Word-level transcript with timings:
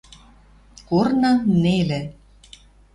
Корны 0.89 1.31
нелӹ 1.61 2.01